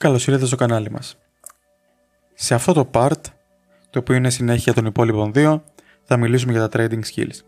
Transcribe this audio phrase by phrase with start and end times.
[0.00, 1.18] Καλώς ήρθατε στο κανάλι μας.
[2.34, 3.20] Σε αυτό το part,
[3.90, 5.64] το οποίο είναι συνέχεια των υπόλοιπων δύο,
[6.04, 7.40] θα μιλήσουμε για τα trading skills.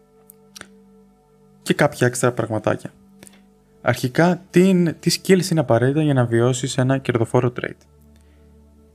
[1.62, 2.92] Και κάποια έξτρα πραγματάκια.
[3.82, 7.86] Αρχικά, τι, είναι, τι skills είναι απαραίτητα για να βιώσεις ένα κερδοφόρο trade;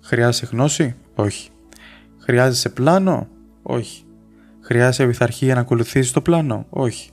[0.02, 1.50] Χρειάζεσαι γνώση; Όχι.
[2.18, 3.28] Χρειάζεσαι πλάνο;
[3.64, 4.04] Όχι.
[4.62, 7.10] Χρειάζεσαι πειθαρχία να ακολουθήσεις το πλάνο; Όχι.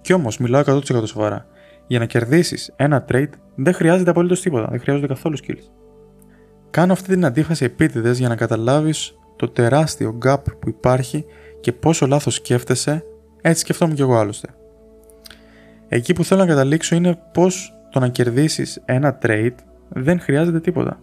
[0.00, 1.46] Κι όμως, μιλάω 100% σοβαρά.
[1.92, 5.70] Για να κερδίσεις ένα trade δεν χρειάζεται απολύτως τίποτα, δεν χρειάζονται καθόλου skills.
[6.70, 11.24] Κάνω αυτή την αντίφαση επίτηδες για να καταλάβεις το τεράστιο gap που υπάρχει
[11.60, 13.04] και πόσο λάθος σκέφτεσαι,
[13.40, 14.48] έτσι σκεφτόμουν κι εγώ άλλωστε.
[15.88, 19.56] Εκεί που θέλω να καταλήξω είναι πως το να κερδίσεις ένα trade
[19.88, 21.00] δεν χρειάζεται τίποτα.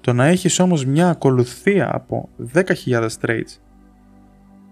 [0.00, 3.58] Το να έχεις όμως μια ακολουθία από 10.000 trades,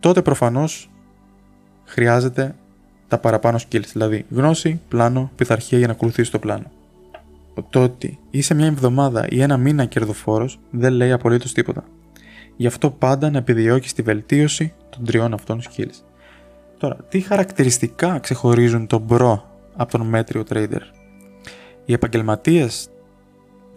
[0.00, 0.90] τότε προφανώς
[1.84, 2.54] χρειάζεται
[3.08, 6.70] τα παραπάνω skills, δηλαδή γνώση, πλάνο, πειθαρχία για να ακολουθήσει το πλάνο.
[7.70, 11.84] Το ότι είσαι μια εβδομάδα ή ένα μήνα κερδοφόρος δεν λέει απολύτως τίποτα.
[12.56, 16.02] Γι' αυτό πάντα να επιδιώκεις τη βελτίωση των τριών αυτών skills.
[16.78, 19.44] Τώρα, τι χαρακτηριστικά ξεχωρίζουν τον προ
[19.76, 20.80] από τον μέτριο trader;
[21.84, 22.88] Οι επαγγελματίες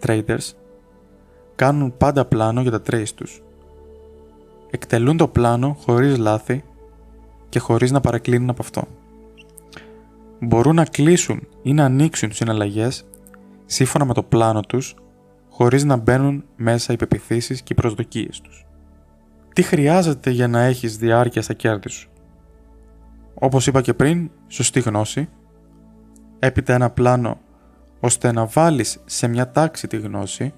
[0.06, 0.52] traders
[1.54, 3.42] κάνουν πάντα πλάνο για τα trades τους.
[4.70, 6.64] Εκτελούν το πλάνο χωρίς λάθη
[7.48, 8.86] και χωρίς να παρακλίνουν από αυτό
[10.40, 13.04] μπορούν να κλείσουν ή να ανοίξουν συναλλαγές
[13.66, 14.94] σύμφωνα με το πλάνο τους
[15.50, 18.66] χωρίς να μπαίνουν μέσα οι πεπιθήσεις και οι προσδοκίες τους.
[19.52, 22.10] Τι χρειάζεται για να έχεις διάρκεια στα κέρδη σου;
[23.34, 25.28] Όπως είπα και πριν, σωστή γνώση,
[26.38, 27.38] έπειτα ένα πλάνο
[28.00, 30.54] ώστε να βάλεις σε μια τάξη τη γνώση,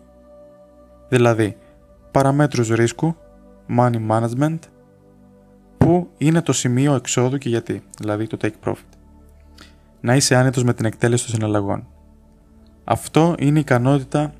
[1.08, 1.56] δηλαδή
[2.10, 3.16] παραμέτρους ρίσκου,
[3.78, 4.58] money management,
[5.78, 9.01] που είναι το σημείο εξόδου και γιατί, δηλαδή το take profit
[10.02, 11.86] να είσαι άνετος με την εκτέλεση των συναλλαγών.
[12.84, 14.32] Αυτό είναι η ικανότητα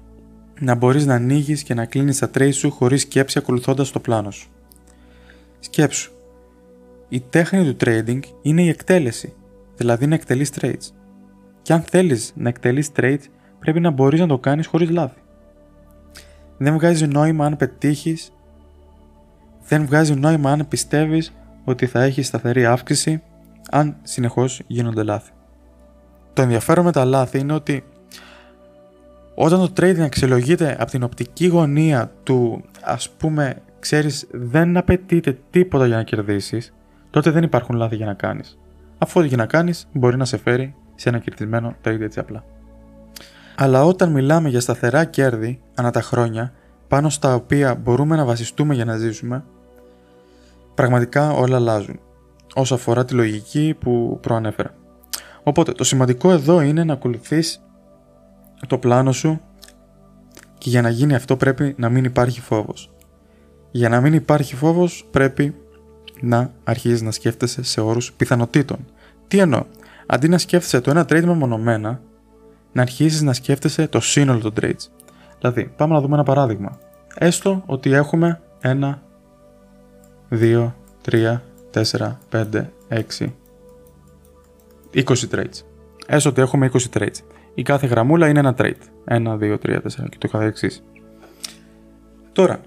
[0.60, 4.30] να μπορείς να ανοίγεις και να κλείνεις τα trades σου χωρίς σκέψη ακολουθώντας το πλάνο
[4.30, 4.48] σου.
[5.60, 6.12] Σκέψου.
[7.08, 9.32] Η τέχνη του trading είναι η εκτέλεση,
[9.76, 10.92] δηλαδή να εκτελείς trades.
[11.62, 13.24] Και αν θέλεις να εκτελείς trades,
[13.58, 15.20] πρέπει να μπορείς να το κάνεις χωρίς λάθη.
[16.58, 18.32] Δεν βγάζει νόημα αν πετύχεις,
[19.68, 21.32] δεν βγάζει νόημα αν πιστεύεις
[21.64, 23.22] ότι θα έχεις σταθερή αύξηση
[23.70, 25.30] αν συνεχώς γίνονται λάθη.
[26.32, 27.84] Το ενδιαφέρον με τα λάθη είναι ότι
[29.34, 35.86] όταν το trading αξιολογείται από την οπτική γωνία του ας πούμε ξέρεις δεν απαιτείται τίποτα
[35.86, 36.72] για να κερδίσεις
[37.10, 38.58] τότε δεν υπάρχουν λάθη για να κάνεις.
[38.98, 42.44] Αφού ό,τι για να κάνεις μπορεί να σε φέρει σε ένα κερδισμένο trade έτσι απλά.
[43.56, 46.52] Αλλά όταν μιλάμε για σταθερά κέρδη ανά τα χρόνια
[46.88, 49.44] πάνω στα οποία μπορούμε να βασιστούμε για να ζήσουμε
[50.74, 52.00] πραγματικά όλα αλλάζουν
[52.54, 54.74] όσο αφορά τη λογική που προανέφερα.
[55.42, 57.62] Οπότε το σημαντικό εδώ είναι να ακολουθείς
[58.66, 59.40] το πλάνο σου
[60.58, 62.90] και για να γίνει αυτό πρέπει να μην υπάρχει φόβος.
[63.70, 65.54] Για να μην υπάρχει φόβος πρέπει
[66.20, 68.78] να αρχίζεις να σκέφτεσαι σε όρους πιθανότητων.
[69.28, 69.64] Τι εννοώ,
[70.06, 72.00] αντί να σκέφτεσαι το ένα trade μεμονωμένα,
[72.72, 74.88] να αρχίσεις να σκέφτεσαι το σύνολο των trades.
[75.38, 76.78] Δηλαδή, πάμε να δούμε ένα παράδειγμα.
[77.14, 79.02] Έστω ότι έχουμε ένα,
[80.28, 83.34] δύο, τρία, τέσσερα, πέντε, έξι,
[84.94, 85.64] 20 trades.
[86.06, 87.18] Έστω ότι έχουμε 20 trades.
[87.54, 88.80] Η κάθε γραμμούλα είναι ένα trade.
[89.04, 90.84] 1, 2, 3, 4 και το καθεξής.
[92.32, 92.60] Τώρα,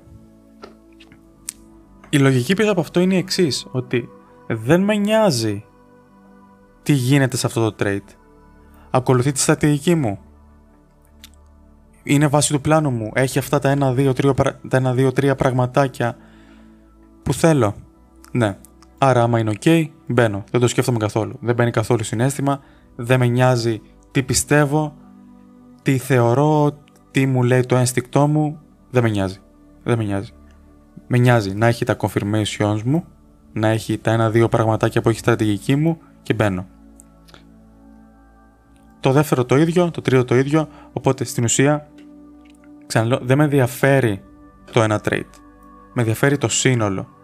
[2.10, 4.10] η λογική πίσω από αυτό είναι η εξής, ότι
[4.48, 5.66] δεν με νοιάζει
[6.84, 8.16] τι γίνεται σε αυτό το trade.
[8.90, 10.20] Ακολουθεί τη στρατηγική μου.
[12.04, 13.12] Είναι βάση του πλάνου μου.
[13.14, 16.18] Έχει αυτά τα 1, 2, 3, πραγματάκια
[17.24, 17.76] που θέλω.
[18.32, 18.58] Ναι.
[18.98, 20.44] Άρα, άμα είναι OK, μπαίνω.
[20.52, 21.38] Δεν το σκέφτομαι καθόλου.
[21.42, 22.60] Δεν μπαίνει καθόλου συνέστημα.
[22.96, 24.96] Δεν με νοιάζει τι πιστεύω,
[25.82, 26.78] τι θεωρώ,
[27.12, 28.60] τι μου λέει το ένστικτό μου.
[28.90, 29.38] Δεν με νοιάζει.
[29.84, 30.32] Δεν με νοιάζει.
[31.08, 33.06] Με νοιάζει να έχει τα confirmations μου,
[33.54, 36.68] να έχει τα ένα-δύο πραγματάκια που έχει στρατηγική μου και μπαίνω.
[39.00, 41.88] Το δεύτερο το ίδιο, το τρίτο το ίδιο, οπότε στην ουσία,
[42.86, 44.22] ξαναλέω, δεν με ενδιαφέρει
[44.72, 45.30] το ένα trade.
[45.94, 47.15] Με ενδιαφέρει το σύνολο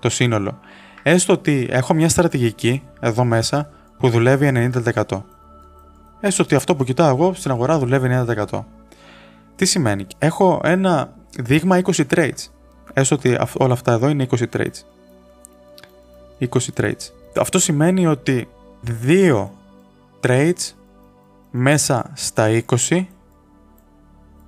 [0.00, 0.60] το σύνολο.
[1.02, 5.22] Έστω ότι έχω μια στρατηγική εδώ μέσα που δουλεύει 90%.
[6.20, 8.64] Έστω ότι αυτό που κοιτάω εγώ στην αγορά δουλεύει 90%.
[9.56, 12.48] Τι σημαίνει, έχω ένα δείγμα 20 trades.
[12.92, 14.84] Έστω ότι όλα αυτά εδώ είναι 20 trades.
[16.38, 16.46] 20
[16.80, 17.10] trades.
[17.40, 18.48] Αυτό σημαίνει ότι
[18.80, 19.54] δύο
[20.20, 20.72] trades
[21.50, 23.04] μέσα στα 20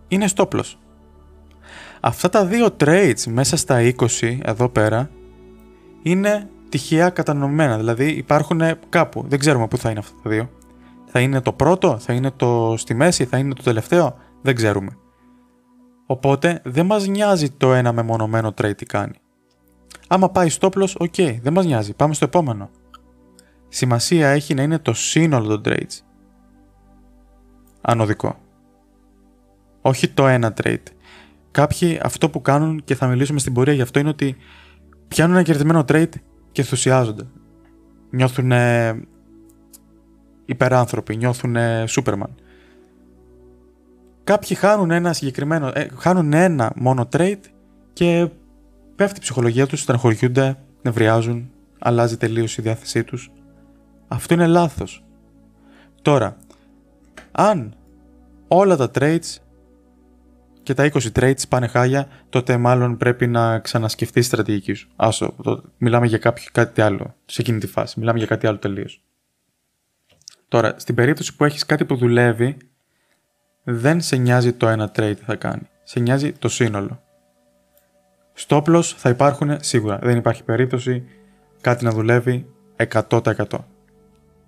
[0.09, 0.79] είναι στόπλος.
[2.01, 5.11] Αυτά τα δύο trades μέσα στα 20 εδώ πέρα
[6.03, 7.77] είναι τυχαία κατανομμένα.
[7.77, 9.25] Δηλαδή υπάρχουν κάπου.
[9.29, 10.51] Δεν ξέρουμε πού θα είναι αυτά τα δύο.
[11.07, 14.17] Θα είναι το πρώτο, θα είναι το στη μέση, θα είναι το τελευταίο.
[14.43, 14.97] Δεν ξέρουμε.
[16.07, 19.15] Οπότε δεν μας νοιάζει το ένα μεμονωμένο trade τι κάνει.
[20.09, 22.71] Άμα πάει stop loss, OK, δεν μας νοιάζει, πάμε στο επόμενο.
[23.69, 26.01] Σημασία έχει να είναι το σύνολο των trades.
[27.81, 28.37] Ανοδικό.
[29.81, 30.83] Όχι το ένα trade.
[31.51, 34.37] Κάποιοι αυτό που κάνουν και θα μιλήσουμε στην πορεία γι' αυτό είναι ότι
[35.13, 36.13] πιάνουν ένα κερδισμένο trade
[36.53, 37.27] και ενθουσιάζονται.
[38.11, 38.53] Νιώθουν
[40.45, 41.57] υπεράνθρωποι, νιώθουν
[41.89, 42.31] Superman.
[44.25, 47.41] Κάποιοι χάνουν ένα συγκεκριμένο, ε, χάνουν ένα μόνο trade
[47.93, 48.29] και
[48.97, 53.31] πέφτει η ψυχολογία τους, στεναχωριούνται, νευριάζουν, αλλάζει τελείως η διάθεσή τους.
[54.09, 55.05] Αυτό είναι λάθος.
[56.03, 56.37] Τώρα,
[57.33, 57.75] αν
[58.49, 59.37] όλα τα trades
[60.63, 64.89] και τα 20 trades πάνε χάλια, τότε μάλλον πρέπει να ξανασκεφτεί τη στρατηγική σου.
[64.97, 67.99] Άσο, το, μιλάμε για κάποιο, κάτι άλλο σε εκείνη τη φάση.
[67.99, 69.03] Μιλάμε για κάτι άλλο τελείως.
[70.49, 72.57] Τώρα, στην περίπτωση που έχεις κάτι που δουλεύει,
[73.63, 75.69] δεν σε νοιάζει το ένα trade τι θα κάνει.
[75.85, 77.03] Σε νοιάζει το σύνολο.
[78.47, 79.99] Stop loss θα υπάρχουν σίγουρα.
[80.03, 81.05] Δεν υπάρχει περίπτωση
[81.61, 83.45] κάτι να δουλεύει 100%.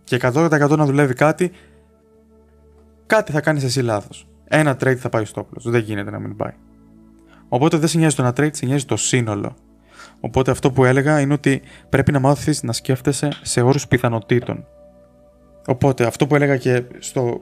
[0.05, 1.52] Και 100% να δουλεύει κάτι,
[3.06, 4.26] κάτι θα κάνεις εσύ λάθος.
[4.56, 5.71] Ένα trade θα πάει στο stop loss.
[5.71, 6.53] Δεν γίνεται να μην πάει.
[7.49, 9.56] Οπότε δεν σε νοιάζει το ένα trade, σε νοιάζει το σύνολο.
[10.21, 14.67] Οπότε αυτό που έλεγα είναι ότι πρέπει να μάθεις να σκέφτεσαι σε όρους πιθανότητων.
[15.67, 17.41] Οπότε αυτό που έλεγα και, στο...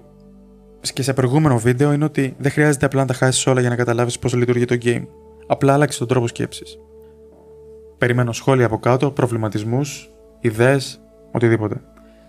[0.81, 3.77] και σε προηγούμενο βίντεο είναι ότι δεν χρειάζεται απλά να τα χάσεις όλα για να
[3.77, 5.07] καταλάβεις πώς λειτουργεί το game.
[5.47, 6.79] Απλά άλλαξε τον τρόπο σκέψης.
[7.99, 10.11] Περιμένω σχόλια από κάτω, προβληματισμούς,
[10.41, 11.01] ιδέες,
[11.33, 11.81] οτιδήποτε.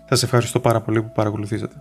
[0.09, 1.75] Σας ευχαριστώ πάρα πολύ που παρακολουθήσατε.